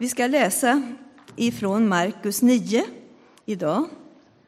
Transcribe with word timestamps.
Vi 0.00 0.08
ska 0.08 0.26
läsa 0.26 0.82
ifrån 1.36 1.88
Markus 1.88 2.42
9 2.42 2.84
idag. 3.44 3.84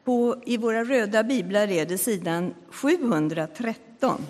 På, 0.03 0.35
I 0.45 0.57
våra 0.57 0.83
röda 0.83 1.23
biblar 1.23 1.67
är 1.67 1.85
det 1.85 1.97
sidan 1.97 2.53
713. 2.69 4.21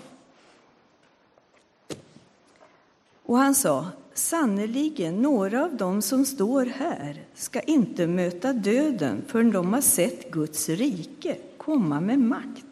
Och 3.23 3.37
han 3.37 3.55
sa, 3.55 3.87
sannerligen, 4.13 5.21
några 5.21 5.63
av 5.63 5.75
dem 5.75 6.01
som 6.01 6.25
står 6.25 6.65
här 6.65 7.23
ska 7.35 7.59
inte 7.59 8.07
möta 8.07 8.53
döden 8.53 9.21
förrän 9.27 9.51
de 9.51 9.73
har 9.73 9.81
sett 9.81 10.31
Guds 10.31 10.69
rike 10.69 11.37
komma 11.57 12.01
med 12.01 12.19
makt. 12.19 12.70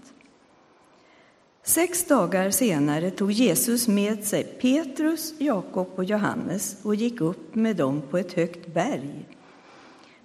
Sex 1.64 2.04
dagar 2.04 2.50
senare 2.50 3.12
tog 3.12 3.32
Jesus 3.32 3.88
med 3.88 4.24
sig 4.24 4.44
Petrus, 4.44 5.34
Jakob 5.38 5.88
och 5.96 6.04
Johannes 6.04 6.78
och 6.84 6.96
gick 6.96 7.22
upp 7.22 7.56
med 7.56 7.76
dem 7.76 8.02
på 8.10 8.18
ett 8.18 8.34
högt 8.34 8.74
berg 8.74 9.26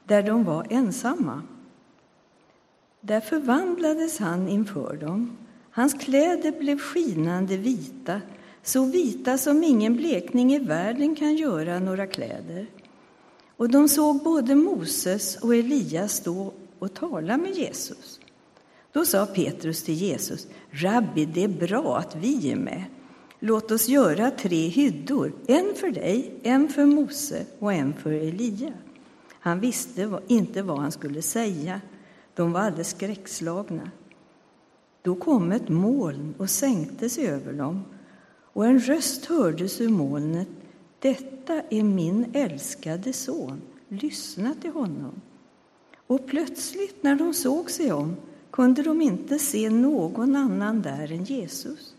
där 0.05 0.23
de 0.23 0.45
var 0.45 0.67
ensamma. 0.71 1.43
Där 3.01 3.21
förvandlades 3.21 4.19
han 4.19 4.49
inför 4.49 4.97
dem. 4.97 5.37
Hans 5.71 5.95
kläder 5.95 6.53
blev 6.53 6.79
skinande 6.79 7.57
vita, 7.57 8.21
så 8.63 8.85
vita 8.85 9.39
som 9.39 9.65
ingen 9.65 9.97
blekning 9.97 10.55
i 10.55 10.59
världen 10.59 11.17
kan 11.17 11.37
göra 11.37 11.79
några 11.79 12.07
kläder. 12.07 12.67
Och 13.57 13.71
de 13.71 13.89
såg 13.89 14.23
både 14.23 14.55
Moses 14.55 15.37
och 15.37 15.55
Elias 15.55 16.13
stå 16.13 16.53
och 16.79 16.95
tala 16.95 17.37
med 17.37 17.55
Jesus. 17.55 18.21
Då 18.95 19.05
sa 19.05 19.27
Petrus 19.27 19.83
till 19.83 19.95
Jesus, 19.95 20.49
Rabbi, 20.71 21.25
det 21.25 21.45
är 21.45 21.49
bra 21.49 21.99
att 21.99 22.17
vi 22.17 22.51
är 22.53 22.57
med. 22.57 22.85
Låt 23.39 23.71
oss 23.71 23.89
göra 23.89 24.31
tre 24.31 24.69
hyddor, 24.69 25.33
en 25.47 25.75
för 25.75 25.91
dig, 25.91 26.35
en 26.43 26.69
för 26.69 26.87
Mose 26.87 27.47
och 27.59 27.73
en 27.73 27.95
för 27.95 28.13
Elia. 28.13 28.73
Han 29.31 29.61
visste 29.61 30.21
inte 30.27 30.63
vad 30.63 30.79
han 30.79 30.93
skulle 30.93 31.23
säga. 31.23 31.81
De 32.35 32.53
var 32.53 32.61
alldeles 32.61 32.91
skräckslagna. 32.91 33.91
Då 35.03 35.15
kom 35.15 35.53
ett 35.53 35.69
moln 35.69 36.35
och 36.39 36.51
sänkte 36.51 37.09
sig 37.09 37.27
över 37.27 37.53
dem, 37.53 37.85
och 38.53 38.67
en 38.67 38.81
röst 38.81 39.25
hördes 39.25 39.81
ur 39.81 39.89
molnet. 39.89 40.49
Detta 40.99 41.63
är 41.71 41.83
min 41.83 42.27
älskade 42.33 43.13
son, 43.13 43.61
lyssna 43.89 44.55
till 44.61 44.71
honom. 44.71 45.21
Och 46.07 46.27
plötsligt, 46.27 47.03
när 47.03 47.15
de 47.15 47.35
såg 47.35 47.71
sig 47.71 47.93
om, 47.93 48.17
kunde 48.55 48.83
de 48.83 49.03
inte 49.03 49.39
se 49.39 49.71
någon 49.71 50.37
annan 50.37 50.83
där 50.83 51.13
än 51.13 51.25
Jesus. 51.25 51.95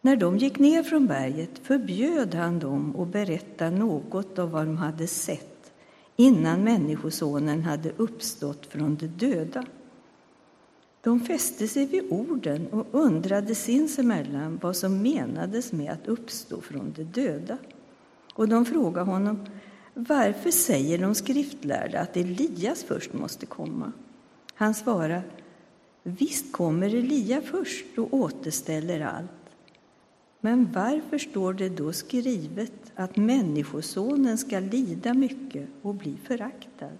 När 0.00 0.16
de 0.16 0.38
gick 0.38 0.58
ner 0.58 0.82
från 0.82 1.06
berget 1.06 1.58
förbjöd 1.62 2.34
han 2.34 2.58
dem 2.58 2.96
att 3.00 3.08
berätta 3.08 3.70
något 3.70 4.38
av 4.38 4.50
vad 4.50 4.66
de 4.66 4.76
hade 4.76 5.06
sett 5.06 5.72
innan 6.16 6.64
Människosonen 6.64 7.62
hade 7.62 7.92
uppstått 7.96 8.66
från 8.66 8.96
de 8.96 9.06
döda. 9.06 9.64
De 11.00 11.20
fäste 11.20 11.68
sig 11.68 11.86
vid 11.86 12.12
orden 12.12 12.66
och 12.66 12.86
undrade 12.90 13.54
sinsemellan 13.54 14.58
vad 14.62 14.76
som 14.76 15.02
menades 15.02 15.72
med 15.72 15.92
att 15.92 16.08
uppstå 16.08 16.60
från 16.60 16.92
de 16.96 17.04
döda. 17.04 17.58
Och 18.34 18.48
de 18.48 18.64
frågade 18.64 19.10
honom 19.10 19.46
varför 19.94 20.50
säger 20.50 20.98
de 20.98 21.14
skriftlärda 21.14 22.00
att 22.00 22.16
Elias 22.16 22.84
först 22.84 23.12
måste 23.12 23.46
komma. 23.46 23.92
Han 24.58 24.74
svarade, 24.74 25.22
visst 26.02 26.52
kommer 26.52 26.94
Elia 26.94 27.42
först 27.42 27.98
och 27.98 28.14
återställer 28.14 29.00
allt. 29.00 29.30
Men 30.40 30.72
varför 30.72 31.18
står 31.18 31.54
det 31.54 31.68
då 31.68 31.92
skrivet 31.92 32.92
att 32.94 33.16
Människosonen 33.16 34.38
ska 34.38 34.58
lida 34.58 35.14
mycket 35.14 35.68
och 35.82 35.94
bli 35.94 36.16
föraktad? 36.24 36.92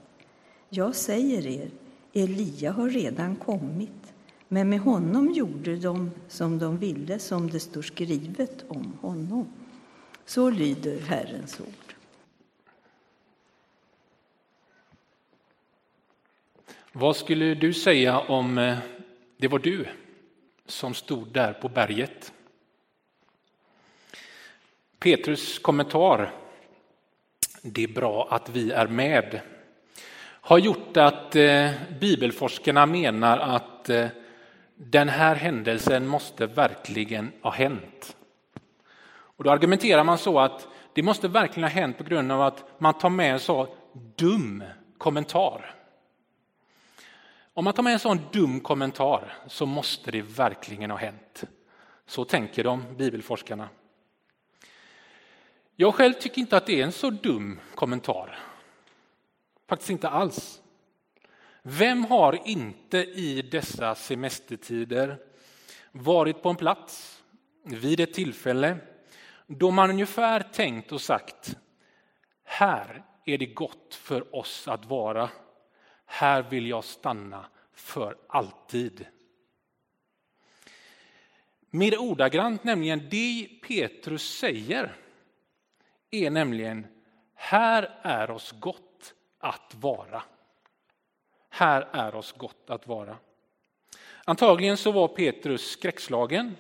Jag 0.69 0.95
säger 0.95 1.47
er, 1.47 1.71
Elia 2.13 2.73
har 2.73 2.91
redan 2.91 3.37
kommit, 3.37 4.13
men 4.49 4.69
med 4.69 4.81
honom 4.81 5.33
gjorde 5.33 5.77
de 5.77 6.11
som 6.29 6.59
de 6.59 6.79
ville, 6.79 7.19
som 7.19 7.51
det 7.51 7.61
står 7.61 7.83
skrivet 7.83 8.65
om 8.69 8.93
honom. 9.01 9.47
Så 10.27 10.51
lyder 10.51 11.01
Herrens 11.01 11.61
ord. 11.61 11.86
Vad 16.99 17.17
skulle 17.17 17.55
du 17.55 17.73
säga 17.73 18.19
om 18.19 18.59
eh, 18.59 18.79
det 19.37 19.49
var 19.49 19.59
du 19.59 19.87
som 20.67 20.95
stod 20.95 21.29
där 21.29 21.53
på 21.53 21.69
berget? 21.69 22.33
Petrus 24.99 25.59
kommentar, 25.59 26.31
det 27.63 27.85
är 27.85 27.89
bra 27.89 28.29
att 28.31 28.49
vi 28.49 28.71
är 28.71 28.87
med, 28.87 29.41
har 30.19 30.59
gjort 30.59 30.97
att 30.97 31.37
eh, 31.37 31.71
bibelforskarna 32.01 32.87
menar 32.87 33.39
att 33.39 33.89
eh, 33.89 34.07
den 34.75 35.09
här 35.09 35.35
händelsen 35.35 36.07
måste 36.07 36.47
verkligen 36.47 37.33
ha 37.43 37.51
hänt. 37.51 38.17
Och 39.09 39.45
då 39.45 39.51
argumenterar 39.51 40.05
man 40.05 40.19
så 40.19 40.41
att 40.41 40.69
det 40.95 41.03
måste 41.03 41.29
verkligen 41.29 41.65
ha 41.65 41.81
hänt 41.81 41.99
på 41.99 42.05
grund 42.05 42.33
av 42.33 42.43
att 42.43 42.65
man 42.79 42.95
tar 42.95 43.11
med 43.11 43.33
en 43.33 43.41
så 43.41 43.69
dum 44.17 44.65
kommentar. 44.99 45.76
Om 47.57 47.65
man 47.65 47.75
tar 47.75 47.83
med 47.83 47.93
en 47.93 47.99
sån 47.99 48.21
dum 48.33 48.61
kommentar 48.61 49.33
så 49.47 49.67
måste 49.67 50.11
det 50.11 50.23
verkligen 50.23 50.91
ha 50.91 50.99
hänt. 50.99 51.45
Så 52.07 52.25
tänker 52.25 52.65
de, 52.65 52.97
bibelforskarna. 52.97 53.69
Jag 55.77 55.95
själv 55.95 56.13
tycker 56.13 56.39
inte 56.39 56.57
att 56.57 56.67
det 56.67 56.81
är 56.81 56.85
en 56.85 56.93
så 56.93 57.11
dum 57.11 57.61
kommentar. 57.75 58.39
Faktiskt 59.69 59.91
inte 59.91 60.09
alls. 60.09 60.63
Vem 61.63 62.05
har 62.05 62.49
inte 62.49 62.99
i 62.99 63.43
dessa 63.43 63.95
semestertider 63.95 65.19
varit 65.93 66.43
på 66.43 66.49
en 66.49 66.57
plats 66.57 67.23
vid 67.63 68.01
ett 68.01 68.15
tillfälle 68.15 68.77
då 69.47 69.71
man 69.71 69.91
ungefär 69.91 70.41
tänkt 70.41 70.93
och 70.93 71.01
sagt 71.01 71.57
här 72.45 73.05
är 73.25 73.39
det 73.39 73.47
gott 73.47 73.95
för 73.95 74.37
oss 74.37 74.69
att 74.69 74.85
vara 74.85 75.31
här 76.07 76.43
vill 76.43 76.67
jag 76.67 76.85
stanna 76.85 77.47
för 77.73 78.17
alltid. 78.27 79.07
Mer 81.71 81.99
ordagrant 81.99 82.65
nämligen 82.65 83.09
det 83.11 83.49
Petrus 83.63 84.39
säger 84.39 84.97
är 86.11 86.31
nämligen 86.31 86.87
här 87.35 87.99
är 88.03 88.31
oss 88.31 88.55
gott 88.61 89.15
att 89.39 89.75
vara. 89.81 90.23
Här 91.51 91.89
är 91.93 92.15
oss 92.15 92.33
gott 92.33 92.71
att 92.71 92.87
vara. 92.87 93.17
Antagligen 94.25 94.77
så 94.77 94.93
var 94.93 95.09
Petrus 95.09 95.71
skräckslagen. 95.71 96.57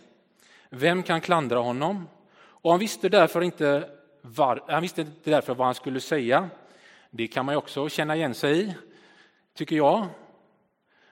Vem 0.70 1.02
kan 1.02 1.20
klandra 1.20 1.58
honom? 1.58 2.08
Och 2.38 2.70
han 2.70 2.80
visste 2.80 3.08
därför 3.08 3.42
inte, 3.42 3.90
var, 4.20 4.64
han 4.68 4.82
visste 4.82 5.00
inte 5.00 5.30
därför 5.30 5.54
vad 5.54 5.66
han 5.66 5.74
skulle 5.74 6.00
säga. 6.00 6.48
Det 7.10 7.26
kan 7.26 7.46
man 7.46 7.52
ju 7.52 7.56
också 7.56 7.88
känna 7.88 8.16
igen 8.16 8.34
sig 8.34 8.60
i 8.60 8.74
tycker 9.56 9.76
jag. 9.76 10.06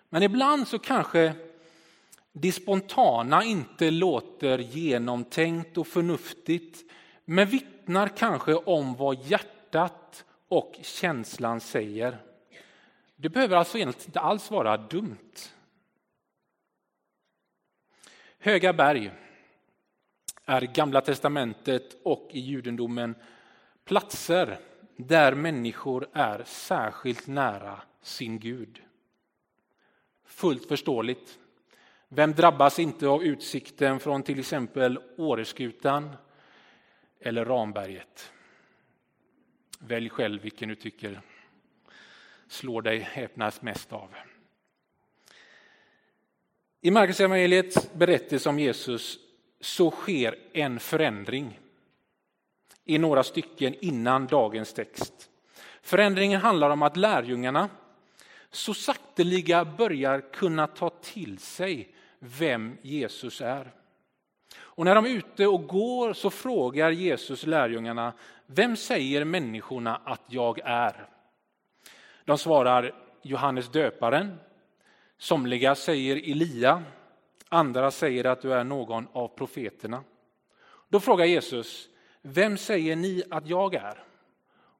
Men 0.08 0.22
ibland 0.22 0.68
så 0.68 0.78
kanske 0.78 1.34
det 2.32 2.52
spontana 2.52 3.44
inte 3.44 3.90
låter 3.90 4.58
genomtänkt 4.58 5.78
och 5.78 5.86
förnuftigt, 5.86 6.90
men 7.24 7.48
vittnar 7.48 8.08
kanske 8.08 8.54
om 8.54 8.94
vad 8.94 9.24
hjärtat 9.24 10.24
och 10.48 10.74
känslan 10.82 11.60
säger. 11.60 12.18
Det 13.16 13.28
behöver 13.28 13.56
alltså 13.56 13.78
inte 13.78 14.20
alls 14.20 14.50
vara 14.50 14.76
dumt. 14.76 15.34
Höga 18.38 18.72
berg 18.72 19.10
är 20.44 20.64
i 20.64 20.66
Gamla 20.66 21.00
testamentet 21.00 21.96
och 22.04 22.28
i 22.30 22.40
judendomen 22.40 23.14
platser 23.84 24.58
där 24.96 25.34
människor 25.34 26.08
är 26.12 26.42
särskilt 26.46 27.26
nära 27.26 27.80
sin 28.04 28.38
Gud. 28.38 28.82
Fullt 30.24 30.68
förståeligt. 30.68 31.38
Vem 32.08 32.32
drabbas 32.32 32.78
inte 32.78 33.08
av 33.08 33.24
utsikten 33.24 34.00
från 34.00 34.22
till 34.22 34.38
exempel 34.38 34.98
Åreskutan 35.16 36.16
eller 37.20 37.44
Ramberget? 37.44 38.32
Välj 39.78 40.08
själv 40.08 40.42
vilken 40.42 40.68
du 40.68 40.74
tycker 40.74 41.20
slår 42.48 42.82
dig 42.82 42.98
häpnas 42.98 43.62
mest 43.62 43.92
av. 43.92 44.14
I 46.80 46.90
Markus 46.90 47.20
evangeliets 47.20 47.92
berättelse 47.92 48.48
om 48.48 48.58
Jesus 48.58 49.18
så 49.60 49.90
sker 49.90 50.38
en 50.52 50.80
förändring 50.80 51.60
i 52.84 52.98
några 52.98 53.22
stycken 53.22 53.74
innan 53.80 54.26
dagens 54.26 54.72
text. 54.72 55.30
Förändringen 55.82 56.40
handlar 56.40 56.70
om 56.70 56.82
att 56.82 56.96
lärjungarna 56.96 57.68
så 58.54 58.74
sakteliga 58.74 59.64
börjar 59.64 60.32
kunna 60.32 60.66
ta 60.66 60.90
till 60.90 61.38
sig 61.38 61.94
vem 62.18 62.76
Jesus 62.82 63.40
är. 63.40 63.72
Och 64.56 64.84
när 64.84 64.94
de 64.94 65.04
är 65.04 65.10
ute 65.10 65.46
och 65.46 65.66
går 65.66 66.12
så 66.12 66.30
frågar 66.30 66.90
Jesus 66.90 67.46
lärjungarna 67.46 68.12
vem 68.46 68.76
säger 68.76 69.24
människorna 69.24 70.00
att 70.04 70.22
jag 70.26 70.60
är? 70.64 71.08
De 72.24 72.38
svarar 72.38 72.94
Johannes 73.22 73.68
döparen. 73.68 74.38
Somliga 75.18 75.74
säger 75.74 76.16
Elia, 76.16 76.82
andra 77.48 77.90
säger 77.90 78.24
att 78.24 78.42
du 78.42 78.54
är 78.54 78.64
någon 78.64 79.06
av 79.12 79.28
profeterna. 79.28 80.04
Då 80.88 81.00
frågar 81.00 81.24
Jesus, 81.24 81.88
vem 82.22 82.56
säger 82.56 82.96
ni 82.96 83.22
att 83.30 83.46
jag 83.46 83.74
är? 83.74 84.04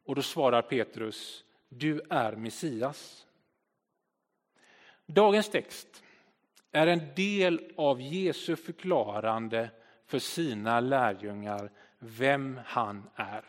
Och 0.05 0.15
då 0.15 0.23
svarar 0.23 0.63
Petrus, 0.63 1.45
du 1.69 2.01
är 2.11 2.33
Messias. 2.33 3.27
Dagens 5.07 5.51
text 5.51 6.03
är 6.73 6.87
en 6.87 7.15
del 7.17 7.73
av 7.77 8.01
Jesu 8.01 8.57
förklarande 8.57 9.71
för 10.07 10.19
sina 10.19 10.81
lärjungar 10.81 11.71
vem 11.99 12.61
han 12.65 13.11
är. 13.15 13.45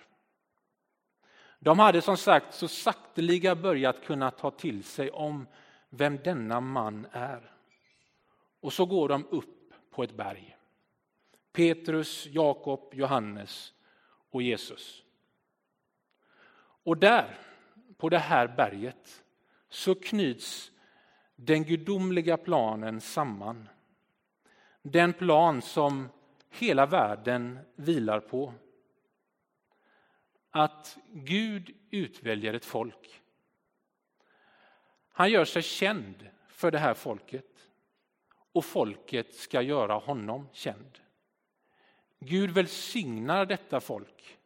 De 1.60 1.80
hade 1.80 2.02
som 2.02 2.18
sagt 2.18 2.54
så 2.54 2.68
sakteliga 2.68 3.56
börjat 3.56 4.06
kunna 4.06 4.32
ta 4.32 4.52
till 4.52 4.84
sig 4.84 5.12
om 5.12 5.48
vem 5.90 6.18
denna 6.18 6.60
man 6.60 7.08
är. 7.12 7.52
Och 8.60 8.74
så 8.74 8.86
går 8.86 9.10
de 9.10 9.28
upp 9.28 9.74
på 9.92 10.04
ett 10.04 10.18
berg. 10.18 10.58
Petrus, 11.52 12.26
Jakob, 12.26 12.94
Johannes 12.94 13.74
och 14.30 14.42
Jesus. 14.42 15.04
Och 16.84 16.98
där, 16.98 17.38
på 17.98 18.10
det 18.10 18.18
här 18.18 18.48
berget, 18.48 19.24
så 19.70 19.96
knyts 19.96 20.72
den 21.36 21.64
gudomliga 21.64 22.38
planen 22.38 23.02
samman. 23.02 23.70
Den 24.82 25.14
plan 25.14 25.62
som 25.62 26.10
hela 26.50 26.86
världen 26.86 27.60
vilar 27.76 28.20
på. 28.20 28.54
Att 30.50 30.98
Gud 31.12 31.76
utväljer 31.92 32.54
ett 32.54 32.66
folk. 32.66 33.22
Han 35.12 35.32
gör 35.32 35.46
sig 35.46 35.62
känd 35.62 36.30
för 36.50 36.72
det 36.72 36.80
här 36.80 36.94
folket 36.94 37.70
och 38.52 38.66
folket 38.66 39.36
ska 39.36 39.62
göra 39.62 39.94
honom 39.94 40.50
känd. 40.52 41.00
Gud 42.20 42.52
välsignar 42.52 43.46
detta 43.46 43.80
folk 43.80 44.38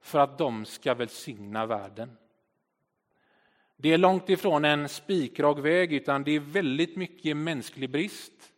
för 0.00 0.18
att 0.18 0.38
de 0.38 0.64
ska 0.64 0.94
välsigna 0.94 1.66
världen. 1.66 2.16
Det 3.76 3.92
är 3.92 3.98
långt 3.98 4.28
ifrån 4.28 4.64
en 4.64 4.88
spikrak 4.88 5.58
väg 5.58 5.92
utan 5.92 6.24
det 6.24 6.30
är 6.30 6.40
väldigt 6.40 6.96
mycket 6.96 7.36
mänsklig 7.36 7.90
brist 7.90 8.52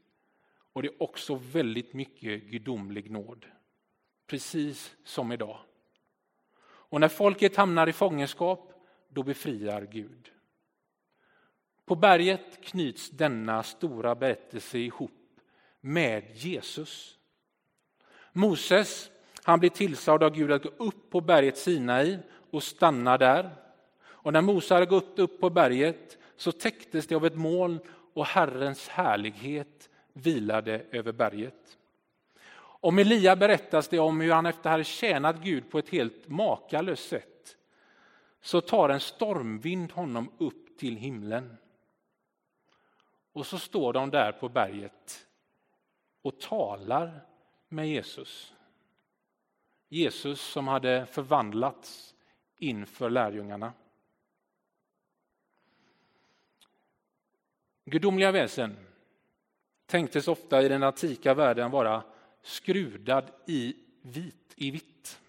och 0.73 0.83
det 0.83 0.89
är 0.89 1.03
också 1.03 1.35
väldigt 1.35 1.95
mycket 1.95 2.43
gudomlig 2.43 3.11
nåd. 3.11 3.47
Precis 4.27 4.97
som 5.05 5.33
idag. 5.33 5.59
Och 6.65 7.01
när 7.01 7.09
folket 7.09 7.57
hamnar 7.57 7.87
i 7.87 7.93
fångenskap, 7.93 8.73
då 9.09 9.23
befriar 9.23 9.83
Gud. 9.83 10.31
På 11.85 11.97
berget 11.97 12.65
knyts 12.65 13.11
denna 13.11 13.63
stora 13.63 14.15
berättelse 14.15 14.79
ihop 14.79 15.41
med 15.81 16.37
Jesus. 16.37 17.19
Moses 18.33 19.11
han 19.43 19.61
blir 19.61 19.71
tillsagd 19.71 20.23
av 20.23 20.31
Gud 20.31 20.53
att 20.53 20.63
gå 20.63 20.69
upp 20.69 21.11
på 21.11 21.21
berget 21.21 21.59
Sinai 21.59 22.19
och 22.51 22.63
stanna 22.63 23.19
där. 23.19 23.51
Och 24.29 24.33
när 24.33 24.43
Mose 24.43 24.75
hade 24.75 24.87
gått 24.87 25.19
upp 25.19 25.41
på 25.41 25.51
berget 25.51 26.19
så 26.37 26.53
täcktes 26.53 27.07
det 27.07 27.15
av 27.15 27.27
ett 27.27 27.37
moln 27.37 27.81
och 28.15 28.27
Herrens 28.27 28.89
härlighet 28.89 29.91
vilade 30.13 30.85
över 30.91 31.13
berget. 31.13 31.79
Om 32.59 32.99
Elia 32.99 33.37
berättas 33.37 33.89
det 33.89 33.99
om 33.99 34.21
hur 34.21 34.33
han 34.33 34.47
efter 34.47 34.71
att 34.71 34.77
ha 34.79 34.85
tjänat 34.85 35.43
Gud 35.43 35.71
på 35.71 35.79
ett 35.79 35.89
helt 35.89 36.29
makalöst 36.29 37.09
sätt 37.09 37.57
så 38.41 38.61
tar 38.61 38.89
en 38.89 39.01
stormvind 39.01 39.93
honom 39.93 40.33
upp 40.39 40.79
till 40.79 40.97
himlen. 40.97 41.57
Och 43.33 43.47
så 43.47 43.59
står 43.59 43.93
de 43.93 44.11
där 44.11 44.33
på 44.33 44.49
berget 44.49 45.27
och 46.23 46.41
talar 46.41 47.21
med 47.69 47.89
Jesus. 47.89 48.53
Jesus 49.89 50.41
som 50.41 50.69
hade 50.69 51.07
förvandlats 51.07 52.15
inför 52.57 53.11
lärjungarna. 53.11 53.73
Gudomliga 57.91 58.33
väsen 58.33 58.77
tänktes 59.87 60.29
ofta 60.29 60.63
i 60.63 60.69
den 60.69 60.83
antika 60.83 61.35
världen 61.35 61.71
vara 61.71 62.03
skrudad 62.43 63.31
i 63.47 63.77
vit, 64.03 64.53
i 64.57 64.71
vitt. 64.71 65.21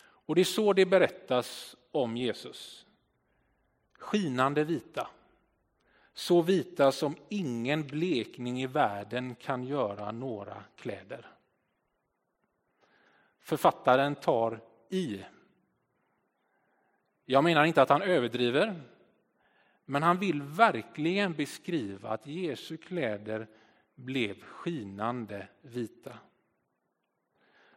Och 0.00 0.34
det 0.34 0.40
är 0.40 0.44
så 0.44 0.72
det 0.72 0.86
berättas 0.86 1.76
om 1.90 2.16
Jesus. 2.16 2.86
Skinande 3.98 4.64
vita. 4.64 5.10
Så 6.12 6.42
vita 6.42 6.92
som 6.92 7.16
ingen 7.28 7.86
blekning 7.86 8.62
i 8.62 8.66
världen 8.66 9.34
kan 9.34 9.64
göra 9.64 10.12
några 10.12 10.64
kläder. 10.76 11.26
Författaren 13.40 14.14
tar 14.14 14.60
i. 14.88 15.24
Jag 17.24 17.44
menar 17.44 17.64
inte 17.64 17.82
att 17.82 17.88
han 17.88 18.02
överdriver, 18.02 18.82
men 19.90 20.02
han 20.02 20.18
vill 20.18 20.42
verkligen 20.42 21.32
beskriva 21.32 22.10
att 22.10 22.26
Jesu 22.26 22.76
kläder 22.76 23.48
blev 23.94 24.42
skinande 24.42 25.48
vita. 25.62 26.18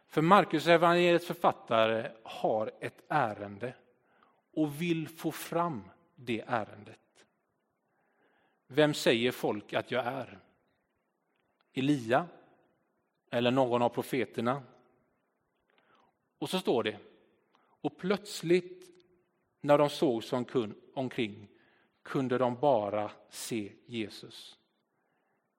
För 0.06 0.22
Marcus 0.22 0.66
evangeliets 0.66 1.26
författare 1.26 2.12
har 2.22 2.72
ett 2.80 3.02
ärende 3.08 3.74
och 4.52 4.82
vill 4.82 5.08
få 5.08 5.32
fram 5.32 5.82
det 6.14 6.44
ärendet. 6.46 7.26
Vem 8.66 8.94
säger 8.94 9.32
folk 9.32 9.72
att 9.72 9.90
jag 9.90 10.06
är? 10.06 10.38
Elia? 11.72 12.26
Eller 13.30 13.50
någon 13.50 13.82
av 13.82 13.88
profeterna? 13.88 14.62
Och 16.38 16.50
så 16.50 16.58
står 16.58 16.82
det, 16.82 16.98
och 17.80 17.98
plötsligt 17.98 18.88
när 19.60 19.78
de 19.78 19.90
såg 19.90 20.24
sig 20.24 20.44
omkring 20.94 21.48
kunde 22.02 22.38
de 22.38 22.54
bara 22.54 23.10
se 23.30 23.72
Jesus. 23.86 24.58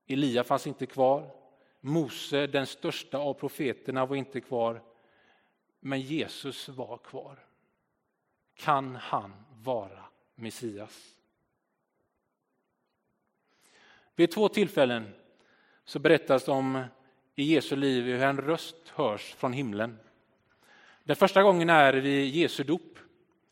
Elia 0.08 0.44
fanns 0.44 0.68
inte 0.68 0.86
kvar. 0.86 1.32
Mose, 1.80 2.48
den 2.48 2.68
största 2.68 3.18
av 3.18 3.34
profeterna, 3.34 4.06
var 4.06 4.16
inte 4.16 4.42
kvar. 4.42 4.82
Men 5.80 6.02
Jesus 6.02 6.70
var 6.70 6.98
kvar. 6.98 7.46
Kan 8.56 8.96
han 8.96 9.34
vara 9.64 10.06
Messias? 10.36 11.18
Vid 14.16 14.32
två 14.32 14.50
tillfällen 14.50 15.14
så 15.86 16.00
berättas 16.00 16.46
det 16.46 16.52
om 16.52 16.84
i 17.36 17.44
Jesu 17.44 17.76
liv 17.76 18.04
hur 18.04 18.22
en 18.22 18.38
röst 18.38 18.90
hörs 18.90 19.34
från 19.34 19.54
himlen. 19.54 20.00
Den 21.04 21.16
första 21.16 21.44
gången 21.44 21.70
är 21.70 21.94
vid 21.94 22.30
Jesu 22.30 22.64
dop 22.64 22.98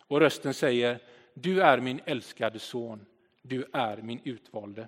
och 0.07 0.19
rösten 0.19 0.53
säger 0.53 0.99
du 1.33 1.61
är 1.61 1.79
min 1.79 2.01
älskade 2.05 2.59
son, 2.59 3.05
du 3.41 3.65
är 3.73 3.97
min 3.97 4.21
utvalde. 4.23 4.87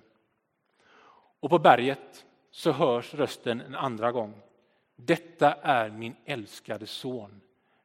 Och 1.40 1.50
på 1.50 1.58
berget 1.58 2.24
så 2.50 2.72
hörs 2.72 3.14
rösten 3.14 3.60
en 3.60 3.74
andra 3.74 4.12
gång. 4.12 4.42
Detta 4.96 5.54
är 5.54 5.90
min 5.90 6.16
älskade 6.24 6.86
son, 6.86 7.40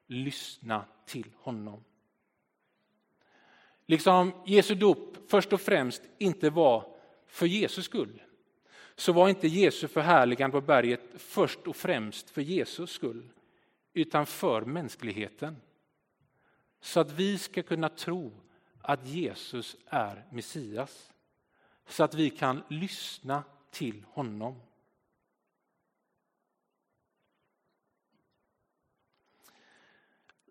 lyssna 0.07 0.85
till 1.05 1.31
honom. 1.37 1.83
Liksom 3.85 4.33
Jesu 4.45 4.75
dop 4.75 5.17
först 5.27 5.53
och 5.53 5.61
främst 5.61 6.01
inte 6.17 6.49
var 6.49 6.95
för 7.27 7.45
Jesus 7.45 7.85
skull, 7.85 8.21
så 8.95 9.13
var 9.13 9.29
inte 9.29 9.47
Jesu 9.47 9.87
förhärligande 9.87 10.51
på 10.51 10.61
berget 10.61 11.01
först 11.15 11.67
och 11.67 11.75
främst 11.75 12.29
för 12.29 12.41
Jesus 12.41 12.91
skull, 12.91 13.29
utan 13.93 14.25
för 14.25 14.61
mänskligheten. 14.61 15.57
Så 16.81 16.99
att 16.99 17.11
vi 17.11 17.37
ska 17.37 17.63
kunna 17.63 17.89
tro 17.89 18.31
att 18.89 19.07
Jesus 19.07 19.75
är 19.85 20.25
Messias. 20.29 21.11
Så 21.87 22.03
att 22.03 22.13
vi 22.13 22.29
kan 22.29 22.63
lyssna 22.67 23.43
till 23.71 24.05
honom. 24.11 24.61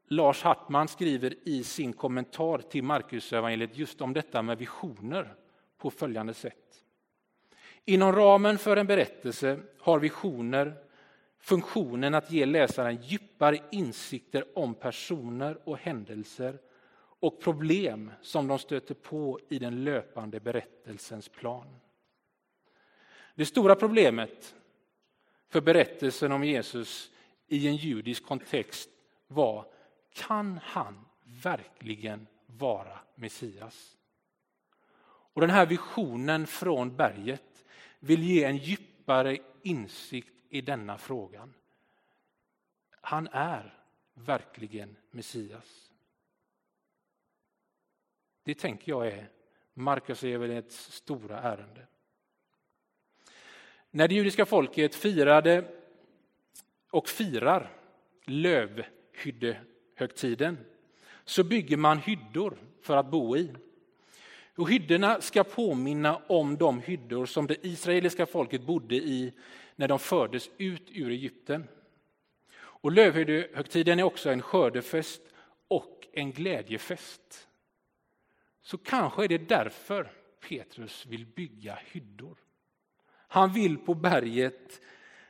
Lars 0.04 0.42
Hartman 0.42 0.88
skriver 0.88 1.49
i 1.49 1.64
sin 1.64 1.92
kommentar 1.92 2.59
till 2.59 2.85
Markusevangeliet 2.85 3.76
just 3.76 4.00
om 4.00 4.12
detta 4.12 4.42
med 4.42 4.59
visioner 4.59 5.35
på 5.78 5.90
följande 5.90 6.35
sätt. 6.35 6.85
Inom 7.85 8.12
ramen 8.12 8.59
för 8.59 8.76
en 8.76 8.87
berättelse 8.87 9.61
har 9.78 9.99
visioner 9.99 10.75
funktionen 11.38 12.14
att 12.14 12.30
ge 12.30 12.47
läsaren 12.47 13.02
djupare 13.02 13.59
insikter 13.71 14.59
om 14.59 14.75
personer 14.75 15.68
och 15.68 15.78
händelser 15.78 16.59
och 17.21 17.41
problem 17.41 18.13
som 18.23 18.49
de 18.49 18.59
stöter 18.59 18.95
på 18.95 19.41
i 19.49 19.59
den 19.59 19.85
löpande 19.85 20.41
berättelsens 20.41 21.29
plan. 21.29 21.81
Det 23.35 23.47
stora 23.47 23.75
problemet 23.75 24.55
för 25.49 25.61
berättelsen 25.61 26.33
om 26.33 26.45
Jesus 26.45 27.11
i 27.47 27.69
en 27.69 27.77
judisk 27.77 28.27
kontext 28.27 28.91
var 29.27 29.67
kan 30.13 30.61
han 30.63 31.05
verkligen 31.23 32.27
vara 32.47 32.99
Messias? 33.15 33.97
Och 35.33 35.41
Den 35.41 35.51
här 35.51 35.67
visionen 35.67 36.47
från 36.47 36.97
berget 36.97 37.65
vill 38.01 38.23
ge 38.23 38.45
en 38.45 38.57
djupare 38.57 39.39
insikt 39.63 40.35
i 40.49 40.61
denna 40.61 40.99
frågan. 40.99 41.55
Han 43.01 43.29
är 43.33 43.75
verkligen 44.15 44.97
Messias. 45.11 45.88
Det 48.49 48.55
tänker 48.55 48.93
jag 48.93 49.07
är 49.07 49.28
Markus 49.75 50.25
evangeliets 50.25 50.93
stora 50.93 51.40
ärende. 51.40 51.87
När 53.90 54.09
det 54.09 54.14
judiska 54.14 54.47
folket 54.47 54.95
firade 54.95 55.64
och 56.90 57.09
firar 57.09 57.73
lövhyddehögtiden 58.25 60.59
så 61.25 61.45
bygger 61.45 61.76
man 61.76 61.99
hyddor 61.99 62.59
för 62.83 62.97
att 62.97 63.11
bo 63.11 63.37
i. 63.37 63.50
Och 64.57 64.71
hyddorna 64.71 65.21
ska 65.21 65.45
påminna 65.45 66.17
om 66.17 66.57
de 66.57 66.81
hyddor 66.81 67.26
som 67.26 67.47
det 67.47 67.67
israeliska 67.67 68.26
folket 68.26 68.62
bodde 68.62 68.95
i 68.95 69.33
när 69.76 69.88
de 69.88 69.99
fördes 69.99 70.50
ut 70.59 70.90
ur 70.93 71.11
Egypten. 71.11 71.69
Och 72.57 72.93
lövhyddehögtiden 72.93 73.99
är 73.99 74.02
också 74.02 74.31
en 74.31 74.43
skördefest 74.43 75.23
och 75.69 76.07
en 76.12 76.33
glädjefest. 76.33 77.48
Så 78.69 78.79
kanske 78.79 79.25
är 79.25 79.29
det 79.29 79.39
därför 79.39 80.13
Petrus 80.49 81.07
vill 81.07 81.27
bygga 81.27 81.79
hyddor. 81.85 82.39
Han 83.11 83.53
vill 83.53 83.79
på 83.79 83.95
berget 83.95 84.81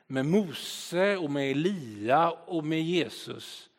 med 0.06 0.26
Mose 0.26 1.16
och 1.16 1.30
med 1.30 1.50
Elia 1.50 2.30
och 2.30 2.64
med 2.64 2.82
Jesus 2.82 3.70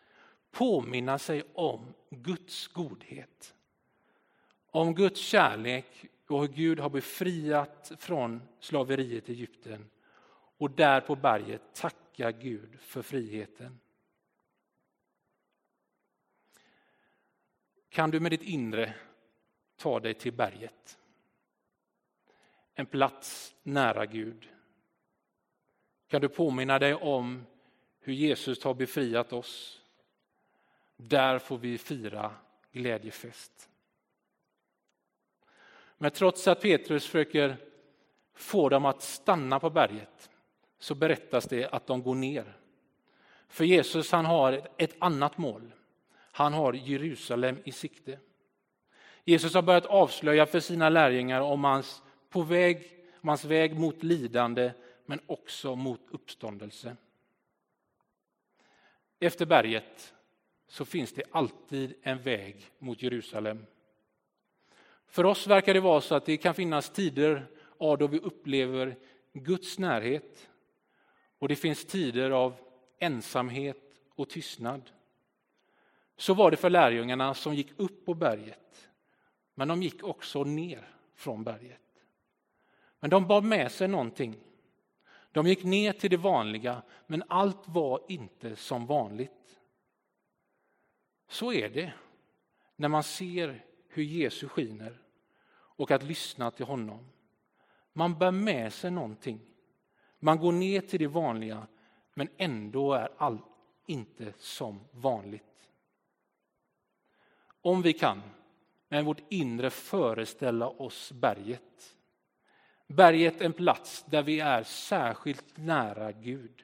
påminna 0.52 1.20
sig 1.20 1.44
om 1.54 1.94
Guds 2.10 2.68
godhet. 2.68 3.56
Om 4.72 4.96
Guds 4.96 5.20
kärlek 5.20 6.06
och 6.28 6.42
hur 6.42 6.48
Gud 6.48 6.80
har 6.80 6.90
befriat 6.90 7.92
från 8.00 8.42
slaveriet 8.60 9.30
i 9.30 9.32
Egypten 9.32 9.90
och 10.58 10.72
där 10.72 11.02
på 11.02 11.16
berget 11.16 11.62
tacka 11.74 12.32
Gud 12.32 12.80
för 12.80 13.02
friheten. 13.02 13.80
Kan 17.90 18.12
du 18.12 18.20
med 18.20 18.32
ditt 18.32 18.44
inre 18.44 18.96
ta 19.80 20.00
dig 20.00 20.14
till 20.14 20.34
berget? 20.34 21.00
En 22.74 22.86
plats 22.86 23.56
nära 23.64 24.06
Gud. 24.06 24.50
Kan 26.08 26.22
du 26.22 26.30
påminna 26.30 26.80
dig 26.80 26.94
om 26.94 27.46
hur 28.00 28.14
Jesus 28.14 28.64
har 28.64 28.74
befriat 28.74 29.34
oss? 29.34 29.82
Där 30.96 31.40
får 31.40 31.58
vi 31.58 31.78
fira 31.78 32.36
glädjefest. 32.72 33.70
Men 35.98 36.12
trots 36.12 36.48
att 36.48 36.62
Petrus 36.62 37.06
försöker 37.06 37.58
få 38.34 38.70
dem 38.70 38.86
att 38.86 39.02
stanna 39.02 39.60
på 39.60 39.70
berget 39.70 40.30
så 40.80 40.96
berättas 40.96 41.46
det 41.46 41.68
att 41.68 41.88
de 41.88 42.04
går 42.04 42.16
ner. 42.16 42.58
För 43.48 43.64
Jesus 43.64 44.12
han 44.12 44.26
har 44.26 44.68
ett 44.78 44.96
annat 45.00 45.38
mål. 45.38 45.72
Han 46.32 46.54
har 46.54 46.74
Jerusalem 46.74 47.58
i 47.64 47.72
sikte. 47.72 48.20
Jesus 49.26 49.54
har 49.54 49.62
börjat 49.62 49.86
avslöja 49.86 50.46
för 50.46 50.60
sina 50.60 50.90
lärjungar 50.90 51.42
om 51.42 51.64
hans, 51.64 52.02
på 52.30 52.42
väg, 52.42 52.88
om 53.22 53.30
hans 53.30 53.46
väg 53.46 53.80
mot 53.80 54.04
lidande 54.04 54.72
men 55.06 55.20
också 55.26 55.76
mot 55.76 56.02
uppståndelse. 56.12 56.96
Efter 59.20 59.46
berget 59.46 60.14
så 60.68 60.86
finns 60.86 61.14
det 61.14 61.24
alltid 61.32 61.94
en 62.02 62.22
väg 62.22 62.72
mot 62.80 63.02
Jerusalem. 63.02 63.66
För 65.08 65.26
oss 65.26 65.48
verkar 65.48 65.74
det 65.74 65.80
vara 65.80 66.02
så 66.02 66.16
att 66.16 66.26
det 66.26 66.38
kan 66.38 66.54
finnas 66.54 66.90
tider 66.90 67.48
då 67.80 68.08
vi 68.08 68.20
upplever 68.20 68.96
Guds 69.34 69.80
närhet 69.80 70.50
och 71.40 71.48
det 71.48 71.56
finns 71.56 71.86
tider 71.86 72.32
av 72.32 72.56
ensamhet 73.00 74.02
och 74.16 74.30
tystnad. 74.30 74.90
Så 76.18 76.34
var 76.34 76.52
det 76.52 76.58
för 76.58 76.70
lärjungarna 76.70 77.34
som 77.34 77.56
gick 77.56 77.72
upp 77.78 78.06
på 78.06 78.14
berget, 78.14 78.89
men 79.60 79.68
de 79.68 79.84
gick 79.84 80.04
också 80.04 80.44
ner 80.44 80.90
från 81.14 81.44
berget. 81.44 82.04
Men 83.00 83.10
de 83.10 83.28
bar 83.28 83.42
med 83.42 83.72
sig 83.72 83.88
någonting. 83.88 84.40
De 85.32 85.48
gick 85.48 85.64
ner 85.64 85.94
till 85.94 86.10
det 86.10 86.18
vanliga, 86.18 86.82
men 87.08 87.24
allt 87.28 87.68
var 87.68 88.02
inte 88.08 88.56
som 88.56 88.86
vanligt. 88.86 89.60
Så 91.28 91.54
är 91.54 91.70
det 91.70 91.94
när 92.76 92.88
man 92.88 93.04
ser 93.04 93.66
hur 93.88 94.04
Jesus 94.04 94.52
skiner 94.52 95.02
och 95.52 95.92
att 95.92 96.04
lyssna 96.04 96.52
till 96.52 96.66
honom. 96.66 97.10
Man 97.94 98.18
bär 98.18 98.32
med 98.32 98.74
sig 98.74 98.92
någonting. 98.92 99.40
Man 100.20 100.38
går 100.38 100.52
ner 100.52 100.82
till 100.82 101.00
det 101.00 101.08
vanliga, 101.08 101.68
men 102.14 102.30
ändå 102.38 102.94
är 102.94 103.10
allt 103.18 103.46
inte 103.86 104.34
som 104.38 104.80
vanligt. 104.92 105.70
Om 107.62 107.82
vi 107.82 107.94
kan 107.94 108.22
med 108.90 109.06
vårt 109.06 109.22
inre 109.30 109.70
föreställa 109.70 110.68
oss 110.68 111.12
berget. 111.12 111.96
Berget 112.88 113.42
en 113.42 113.54
plats 113.54 114.06
där 114.08 114.24
vi 114.24 114.40
är 114.40 114.64
särskilt 114.64 115.58
nära 115.58 116.12
Gud. 116.12 116.64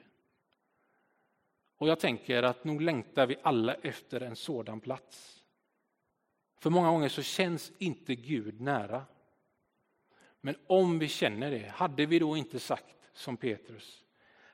Och 1.77 1.87
jag 1.87 1.99
tänker 1.99 2.43
att 2.43 2.63
nog 2.63 2.81
längtar 2.81 3.25
vi 3.27 3.35
alla 3.41 3.73
efter 3.73 4.21
en 4.21 4.35
sådan 4.35 4.79
plats. 4.79 5.43
För 6.59 6.69
många 6.69 6.89
gånger 6.89 7.09
så 7.09 7.21
känns 7.21 7.71
inte 7.77 8.15
Gud 8.15 8.61
nära. 8.61 9.05
Men 10.41 10.55
om 10.67 10.99
vi 10.99 11.07
känner 11.07 11.51
det, 11.51 11.67
hade 11.69 12.05
vi 12.05 12.19
då 12.19 12.37
inte 12.37 12.59
sagt 12.59 13.09
som 13.13 13.37
Petrus, 13.37 14.03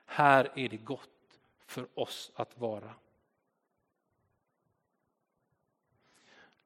här 0.04 0.52
är 0.56 0.68
det 0.68 0.76
gott 0.76 1.40
för 1.66 1.86
oss 1.94 2.32
att 2.34 2.58
vara. 2.58 2.94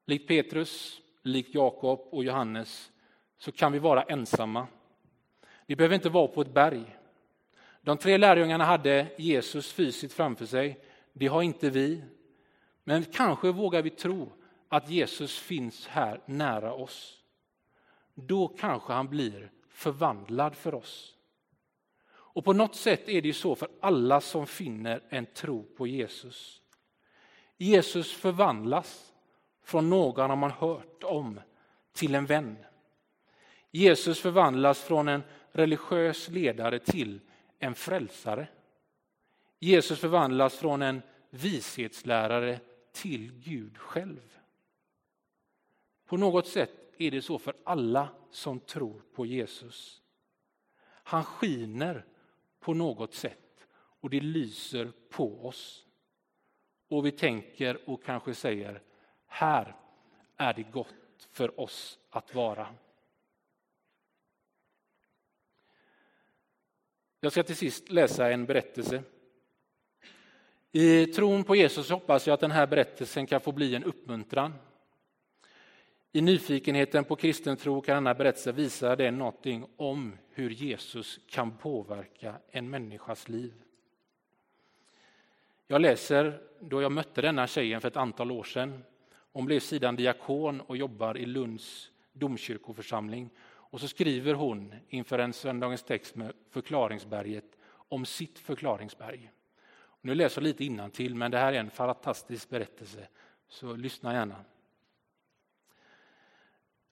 Likt 0.09 0.27
Petrus, 0.27 1.01
likt 1.21 1.55
Jakob 1.55 2.07
och 2.09 2.23
Johannes 2.23 2.91
så 3.37 3.51
kan 3.51 3.71
vi 3.71 3.79
vara 3.79 4.03
ensamma. 4.03 4.67
Vi 5.65 5.75
behöver 5.75 5.95
inte 5.95 6.09
vara 6.09 6.27
på 6.27 6.41
ett 6.41 6.53
berg. 6.53 6.97
De 7.81 7.97
tre 7.97 8.17
lärjungarna 8.17 8.65
hade 8.65 9.07
Jesus 9.17 9.71
fysiskt 9.71 10.13
framför 10.13 10.45
sig. 10.45 10.79
Det 11.13 11.27
har 11.27 11.41
inte 11.41 11.69
vi. 11.69 12.03
Men 12.83 13.03
kanske 13.03 13.51
vågar 13.51 13.81
vi 13.81 13.89
tro 13.89 14.31
att 14.67 14.89
Jesus 14.89 15.39
finns 15.39 15.87
här 15.87 16.21
nära 16.25 16.73
oss. 16.73 17.21
Då 18.13 18.47
kanske 18.47 18.93
han 18.93 19.07
blir 19.07 19.51
förvandlad 19.69 20.55
för 20.55 20.73
oss. 20.75 21.15
Och 22.09 22.45
på 22.45 22.53
något 22.53 22.75
sätt 22.75 23.09
är 23.09 23.21
det 23.21 23.27
ju 23.27 23.33
så 23.33 23.55
för 23.55 23.69
alla 23.81 24.21
som 24.21 24.47
finner 24.47 25.03
en 25.09 25.25
tro 25.25 25.63
på 25.63 25.87
Jesus. 25.87 26.61
Jesus 27.57 28.13
förvandlas 28.13 29.13
från 29.67 29.89
någon 29.89 30.39
man 30.39 30.51
hört 30.51 31.03
om 31.03 31.39
till 31.93 32.15
en 32.15 32.25
vän. 32.25 32.57
Jesus 33.71 34.19
förvandlas 34.19 34.81
från 34.81 35.07
en 35.07 35.23
religiös 35.51 36.29
ledare 36.29 36.79
till 36.79 37.19
en 37.59 37.75
frälsare. 37.75 38.47
Jesus 39.59 39.99
förvandlas 39.99 40.55
från 40.57 40.81
en 40.81 41.01
vishetslärare 41.29 42.59
till 42.91 43.31
Gud 43.33 43.77
själv. 43.77 44.37
På 46.05 46.17
något 46.17 46.47
sätt 46.47 46.93
är 46.97 47.11
det 47.11 47.21
så 47.21 47.39
för 47.39 47.53
alla 47.63 48.09
som 48.31 48.59
tror 48.59 49.01
på 49.15 49.25
Jesus. 49.25 50.01
Han 50.83 51.23
skiner 51.23 52.05
på 52.59 52.73
något 52.73 53.13
sätt 53.13 53.67
och 53.75 54.09
det 54.09 54.19
lyser 54.19 54.91
på 55.09 55.47
oss. 55.47 55.85
Och 56.87 57.05
vi 57.05 57.11
tänker 57.11 57.89
och 57.89 58.03
kanske 58.03 58.33
säger, 58.33 58.81
här 59.27 59.75
är 60.37 60.53
det 60.53 60.63
gott 60.63 61.27
för 61.31 61.59
oss 61.59 61.99
att 62.09 62.35
vara. 62.35 62.67
Jag 67.19 67.31
ska 67.31 67.43
till 67.43 67.55
sist 67.55 67.89
läsa 67.89 68.31
en 68.31 68.45
berättelse. 68.45 69.03
I 70.71 71.05
tron 71.05 71.43
på 71.43 71.55
Jesus 71.55 71.89
hoppas 71.89 72.27
jag 72.27 72.33
att 72.33 72.39
den 72.39 72.51
här 72.51 72.67
berättelsen 72.67 73.27
kan 73.27 73.41
få 73.41 73.51
bli 73.51 73.75
en 73.75 73.83
uppmuntran. 73.83 74.53
I 76.11 76.21
nyfikenheten 76.21 77.03
på 77.03 77.15
kristen 77.15 77.57
tro 77.57 77.81
kan 77.81 77.95
denna 77.95 78.13
berättelse 78.13 78.51
visa 78.51 78.95
dig 78.95 79.11
någonting 79.11 79.67
om 79.77 80.17
hur 80.29 80.49
Jesus 80.49 81.19
kan 81.27 81.57
påverka 81.57 82.35
en 82.49 82.69
människas 82.69 83.29
liv. 83.29 83.53
Jag 85.67 85.81
läser 85.81 86.41
då 86.59 86.81
jag 86.81 86.91
mötte 86.91 87.21
denna 87.21 87.47
tjejen 87.47 87.81
för 87.81 87.87
ett 87.87 87.97
antal 87.97 88.31
år 88.31 88.43
sedan. 88.43 88.83
Hon 89.37 89.45
blev 89.45 89.59
sedan 89.59 89.95
diakon 89.95 90.61
och 90.61 90.77
jobbar 90.77 91.17
i 91.17 91.25
Lunds 91.25 91.91
domkyrkoförsamling. 92.13 93.29
Och 93.39 93.81
så 93.81 93.87
skriver 93.87 94.33
hon 94.33 94.73
inför 94.89 95.19
en 95.19 95.33
söndagens 95.33 95.83
text 95.83 96.15
med 96.15 96.33
förklaringsberget 96.49 97.57
om 97.67 98.05
sitt 98.05 98.39
förklaringsberg. 98.39 99.31
Nu 100.01 100.15
läser 100.15 100.41
jag 100.41 100.47
lite 100.47 100.89
till, 100.89 101.15
men 101.15 101.31
det 101.31 101.37
här 101.37 101.53
är 101.53 101.59
en 101.59 101.69
fantastisk 101.69 102.49
berättelse, 102.49 103.07
så 103.47 103.75
lyssna 103.75 104.13
gärna. 104.13 104.45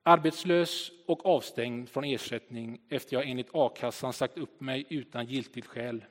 Arbetslös 0.03 0.91
och 1.05 1.25
avstängd 1.25 1.89
från 1.89 2.03
ersättning 2.03 2.81
efter 2.89 3.15
jag 3.15 3.29
enligt 3.29 3.49
a-kassan 3.53 4.13
sagt 4.13 4.37
upp 4.37 4.61
mig 4.61 4.85
utan 4.89 5.25
giltigt 5.25 5.67
skäl 5.67 6.05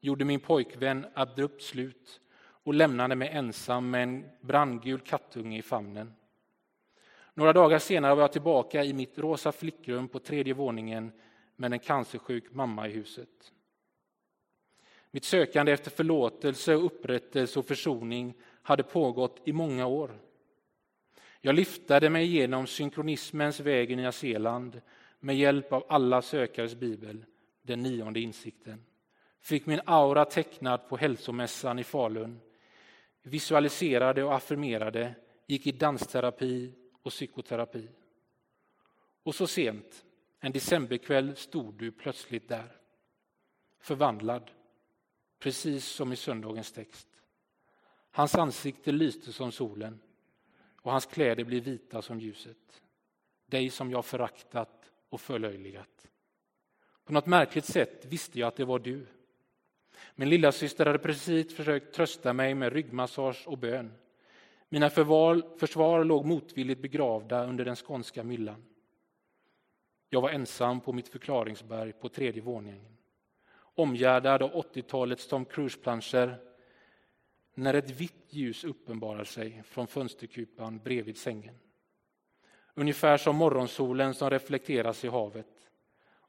gjorde 0.00 0.24
min 0.24 0.40
pojkvän 0.40 1.06
abrupt 1.14 1.62
slut 1.62 2.20
och 2.66 2.74
lämnade 2.74 3.14
mig 3.14 3.28
ensam 3.28 3.90
med 3.90 4.02
en 4.02 4.30
brandgul 4.40 5.00
kattunge 5.00 5.58
i 5.58 5.62
famnen. 5.62 6.12
Några 7.34 7.52
dagar 7.52 7.78
senare 7.78 8.14
var 8.14 8.22
jag 8.22 8.32
tillbaka 8.32 8.84
i 8.84 8.92
mitt 8.92 9.18
rosa 9.18 9.52
flickrum 9.52 10.08
på 10.08 10.18
tredje 10.18 10.54
våningen 10.54 11.12
med 11.56 11.72
en 11.72 11.78
cancersjuk 11.78 12.52
mamma 12.52 12.88
i 12.88 12.92
huset. 12.92 13.52
Mitt 15.10 15.24
sökande 15.24 15.72
efter 15.72 15.90
förlåtelse, 15.90 16.72
upprättelse 16.72 17.58
och 17.58 17.66
försoning 17.66 18.34
hade 18.62 18.82
pågått 18.82 19.40
i 19.44 19.52
många 19.52 19.86
år. 19.86 20.18
Jag 21.40 21.54
lyftade 21.54 22.10
mig 22.10 22.24
igenom 22.24 22.66
synkronismens 22.66 23.60
väg 23.60 23.90
i 23.90 23.96
Nya 23.96 24.12
Zeeland 24.12 24.80
med 25.20 25.36
hjälp 25.36 25.72
av 25.72 25.84
alla 25.88 26.22
sökares 26.22 26.74
bibel, 26.74 27.24
den 27.62 27.82
nionde 27.82 28.20
insikten. 28.20 28.84
Fick 29.40 29.66
min 29.66 29.80
aura 29.84 30.24
tecknad 30.24 30.88
på 30.88 30.96
hälsomässan 30.96 31.78
i 31.78 31.84
Falun. 31.84 32.40
Visualiserade 33.28 34.24
och 34.24 34.34
affirmerade, 34.34 35.14
gick 35.46 35.66
i 35.66 35.72
dansterapi 35.72 36.74
och 37.02 37.10
psykoterapi. 37.10 37.88
Och 39.22 39.34
så 39.34 39.46
sent, 39.46 40.04
en 40.40 40.52
decemberkväll, 40.52 41.36
stod 41.36 41.74
du 41.74 41.92
plötsligt 41.92 42.48
där. 42.48 42.76
Förvandlad, 43.78 44.50
precis 45.38 45.84
som 45.84 46.12
i 46.12 46.16
söndagens 46.16 46.72
text. 46.72 47.08
Hans 48.10 48.34
ansikte 48.34 48.92
lyste 48.92 49.32
som 49.32 49.52
solen 49.52 50.00
och 50.80 50.92
hans 50.92 51.06
kläder 51.06 51.44
blev 51.44 51.64
vita 51.64 52.02
som 52.02 52.20
ljuset. 52.20 52.82
Dig 53.46 53.70
som 53.70 53.90
jag 53.90 54.04
föraktat 54.04 54.90
och 55.08 55.20
förlöjligat. 55.20 56.08
På 57.04 57.12
något 57.12 57.26
märkligt 57.26 57.64
sätt 57.64 58.04
visste 58.04 58.38
jag 58.38 58.46
att 58.46 58.56
det 58.56 58.64
var 58.64 58.78
du. 58.78 59.06
Min 60.14 60.28
lilla 60.28 60.52
syster 60.52 60.86
hade 60.86 60.98
precis 60.98 61.56
försökt 61.56 61.94
trösta 61.94 62.32
mig 62.32 62.54
med 62.54 62.72
ryggmassage 62.72 63.48
och 63.48 63.58
bön. 63.58 63.92
Mina 64.68 64.90
förval, 64.90 65.42
försvar 65.58 66.04
låg 66.04 66.24
motvilligt 66.24 66.82
begravda 66.82 67.44
under 67.44 67.64
den 67.64 67.76
skånska 67.76 68.22
myllan. 68.24 68.64
Jag 70.08 70.20
var 70.20 70.30
ensam 70.30 70.80
på 70.80 70.92
mitt 70.92 71.08
förklaringsberg 71.08 71.92
på 71.92 72.08
tredje 72.08 72.42
våningen. 72.42 72.96
Omgärdad 73.58 74.42
av 74.42 74.52
80-talets 74.52 75.28
Tom 75.28 75.44
Cruise-planscher 75.44 76.36
när 77.54 77.74
ett 77.74 77.90
vitt 77.90 78.26
ljus 78.28 78.64
uppenbarar 78.64 79.24
sig 79.24 79.62
från 79.66 79.86
fönsterkupan 79.86 80.78
bredvid 80.78 81.16
sängen. 81.16 81.54
Ungefär 82.74 83.16
som 83.16 83.36
morgonsolen 83.36 84.14
som 84.14 84.30
reflekteras 84.30 85.04
i 85.04 85.08
havet 85.08 85.70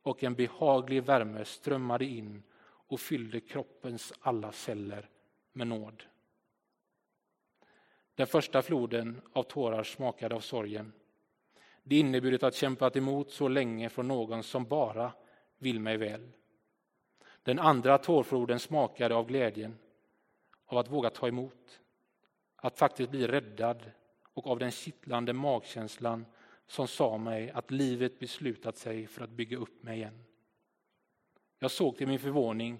och 0.01 0.23
en 0.23 0.33
behaglig 0.33 1.03
värme 1.03 1.45
strömmade 1.45 2.05
in 2.05 2.43
och 2.87 2.99
fyllde 2.99 3.39
kroppens 3.39 4.13
alla 4.19 4.51
celler 4.51 5.09
med 5.53 5.67
nåd. 5.67 6.03
Den 8.15 8.27
första 8.27 8.61
floden 8.61 9.21
av 9.33 9.43
tårar 9.43 9.83
smakade 9.83 10.35
av 10.35 10.39
sorgen. 10.39 10.93
Det 11.83 11.99
inneburit 11.99 12.43
att 12.43 12.55
kämpat 12.55 12.95
emot 12.95 13.31
så 13.31 13.47
länge 13.47 13.89
från 13.89 14.07
någon 14.07 14.43
som 14.43 14.65
bara 14.65 15.11
vill 15.57 15.79
mig 15.79 15.97
väl. 15.97 16.31
Den 17.43 17.59
andra 17.59 17.97
tårfloden 17.97 18.59
smakade 18.59 19.15
av 19.15 19.27
glädjen 19.27 19.77
av 20.65 20.77
att 20.77 20.91
våga 20.91 21.09
ta 21.09 21.27
emot, 21.27 21.79
att 22.55 22.77
faktiskt 22.77 23.09
bli 23.11 23.27
räddad 23.27 23.91
och 24.33 24.47
av 24.47 24.59
den 24.59 24.71
kittlande 24.71 25.33
magkänslan 25.33 26.25
som 26.67 26.87
sa 26.87 27.17
mig 27.17 27.51
att 27.51 27.71
livet 27.71 28.19
beslutat 28.19 28.77
sig 28.77 29.07
för 29.07 29.23
att 29.23 29.29
bygga 29.29 29.57
upp 29.57 29.83
mig 29.83 29.97
igen. 29.97 30.23
Jag 31.59 31.71
såg 31.71 31.97
till 31.97 32.07
min 32.07 32.19
förvåning 32.19 32.79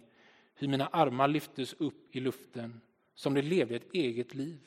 hur 0.55 0.67
mina 0.67 0.87
armar 0.87 1.27
lyftes 1.27 1.73
upp 1.73 2.15
i 2.15 2.19
luften 2.19 2.81
som 3.13 3.33
de 3.33 3.41
levde 3.41 3.75
ett 3.75 3.93
eget 3.93 4.33
liv. 4.33 4.59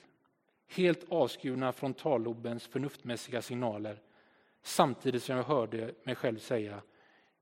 Helt 0.69 1.13
avskurna 1.13 1.73
från 1.73 1.95
tallobens 1.95 2.67
förnuftmässiga 2.67 3.43
signaler 3.43 4.03
samtidigt 4.63 5.23
som 5.23 5.37
jag 5.37 5.45
hörde 5.45 5.95
mig 6.05 6.15
själv 6.15 6.39
säga 6.39 6.83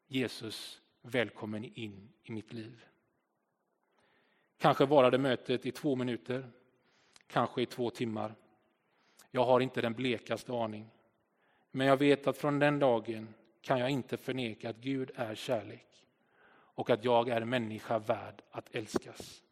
Jesus, 0.07 0.81
välkommen 1.03 1.65
in 1.65 2.09
i 2.23 2.33
mitt 2.33 2.53
liv. 2.53 2.85
Kanske 4.59 4.87
varade 4.87 5.19
mötet 5.19 5.67
i 5.67 5.71
två 5.71 5.97
minuter, 5.97 6.51
kanske 7.27 7.63
i 7.63 7.67
två 7.67 7.91
timmar. 7.91 8.35
Jag 9.31 9.45
har 9.45 9.61
inte 9.61 9.81
den 9.81 9.93
blekaste 9.93 10.53
aning. 10.53 10.91
Men 11.71 11.87
jag 11.87 11.97
vet 11.97 12.27
att 12.27 12.39
från 12.39 12.59
den 12.59 12.79
dagen 12.79 13.35
kan 13.61 13.79
jag 13.79 13.91
inte 13.91 14.17
förneka 14.17 14.71
att 14.71 14.77
Gud 14.77 15.11
är 15.15 15.35
kärlek 15.35 15.88
och 16.79 16.91
att 16.91 17.05
jag 17.05 17.29
är 17.29 17.45
människa 17.45 17.99
värd 17.99 18.43
att 18.51 18.75
älskas. 18.75 19.43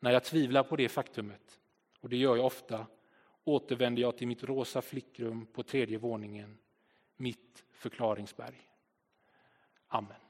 När 0.00 0.10
jag 0.10 0.24
tvivlar 0.24 0.62
på 0.62 0.76
det 0.76 0.88
faktumet, 0.88 1.60
och 2.00 2.08
det 2.08 2.16
gör 2.16 2.36
jag 2.36 2.46
ofta, 2.46 2.86
återvänder 3.44 4.02
jag 4.02 4.16
till 4.16 4.28
mitt 4.28 4.44
rosa 4.44 4.82
flickrum 4.82 5.46
på 5.46 5.62
tredje 5.62 5.98
våningen, 5.98 6.58
mitt 7.16 7.64
förklaringsberg. 7.72 8.70
Amen. 9.88 10.21